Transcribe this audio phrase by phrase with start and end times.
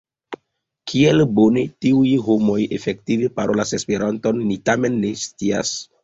[0.91, 5.75] Kiel bone tiuj homoj efektive parolas Esperanton ni tamen ne scias.